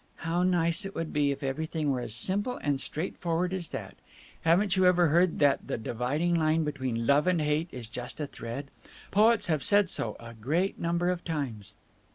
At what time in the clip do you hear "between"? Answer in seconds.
6.63-7.05